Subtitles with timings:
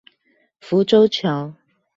[0.59, 1.53] 浮洲橋